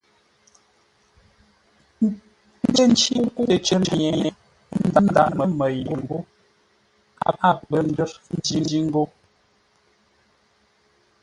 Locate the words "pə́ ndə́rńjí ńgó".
7.67-9.03